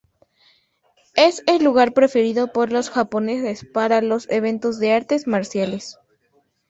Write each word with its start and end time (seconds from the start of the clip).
Es 1.15 1.43
el 1.45 1.63
lugar 1.63 1.93
preferido 1.93 2.51
por 2.51 2.71
los 2.71 2.89
japoneses 2.89 3.63
para 3.71 4.01
los 4.01 4.27
eventos 4.31 4.79
de 4.79 4.93
artes 4.93 5.27
marciales. 5.27 5.99